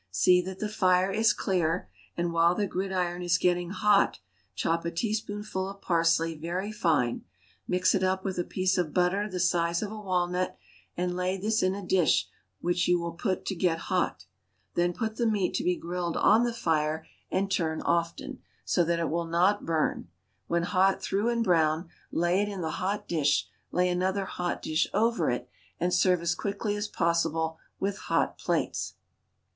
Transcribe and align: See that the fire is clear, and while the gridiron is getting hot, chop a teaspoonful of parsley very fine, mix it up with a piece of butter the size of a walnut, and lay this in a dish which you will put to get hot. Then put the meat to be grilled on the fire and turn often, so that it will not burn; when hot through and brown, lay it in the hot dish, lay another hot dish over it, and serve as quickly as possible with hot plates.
See 0.09 0.41
that 0.41 0.57
the 0.57 0.67
fire 0.67 1.11
is 1.11 1.31
clear, 1.31 1.87
and 2.17 2.33
while 2.33 2.55
the 2.55 2.65
gridiron 2.65 3.21
is 3.21 3.37
getting 3.37 3.69
hot, 3.69 4.17
chop 4.55 4.83
a 4.83 4.89
teaspoonful 4.89 5.69
of 5.69 5.79
parsley 5.79 6.33
very 6.33 6.71
fine, 6.71 7.23
mix 7.67 7.93
it 7.93 8.01
up 8.01 8.25
with 8.25 8.39
a 8.39 8.43
piece 8.43 8.79
of 8.79 8.95
butter 8.95 9.29
the 9.29 9.39
size 9.39 9.83
of 9.83 9.91
a 9.91 9.99
walnut, 9.99 10.57
and 10.97 11.15
lay 11.15 11.37
this 11.37 11.61
in 11.61 11.75
a 11.75 11.85
dish 11.85 12.27
which 12.61 12.87
you 12.87 12.99
will 12.99 13.11
put 13.11 13.45
to 13.45 13.53
get 13.53 13.77
hot. 13.93 14.25
Then 14.73 14.91
put 14.91 15.17
the 15.17 15.27
meat 15.27 15.53
to 15.53 15.63
be 15.63 15.75
grilled 15.75 16.17
on 16.17 16.45
the 16.45 16.51
fire 16.51 17.05
and 17.29 17.51
turn 17.51 17.79
often, 17.83 18.41
so 18.65 18.83
that 18.83 18.97
it 18.97 19.07
will 19.11 19.27
not 19.27 19.67
burn; 19.67 20.07
when 20.47 20.63
hot 20.63 20.99
through 20.99 21.29
and 21.29 21.43
brown, 21.43 21.89
lay 22.11 22.41
it 22.41 22.49
in 22.49 22.61
the 22.61 22.71
hot 22.81 23.07
dish, 23.07 23.47
lay 23.71 23.87
another 23.87 24.25
hot 24.25 24.63
dish 24.63 24.87
over 24.95 25.29
it, 25.29 25.47
and 25.79 25.93
serve 25.93 26.23
as 26.23 26.33
quickly 26.33 26.75
as 26.75 26.87
possible 26.87 27.59
with 27.79 27.99
hot 27.99 28.39
plates. 28.39 28.95